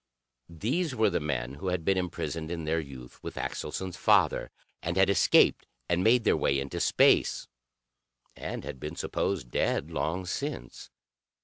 These 0.49 0.95
were 0.95 1.11
the 1.11 1.19
men 1.19 1.53
who 1.53 1.67
had 1.67 1.85
been 1.85 1.95
imprisoned 1.95 2.49
in 2.49 2.63
their 2.65 2.79
youth, 2.79 3.21
with 3.21 3.35
Axelson's 3.37 3.97
father, 3.97 4.49
and 4.81 4.97
had 4.97 5.11
escaped 5.11 5.67
and 5.87 6.03
made 6.03 6.23
their 6.23 6.35
way 6.35 6.59
into 6.59 6.79
space, 6.79 7.47
and 8.35 8.63
had 8.63 8.79
been 8.79 8.95
supposed 8.95 9.51
dead 9.51 9.91
long 9.91 10.25
since. 10.25 10.89